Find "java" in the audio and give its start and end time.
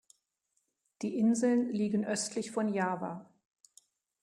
2.73-3.29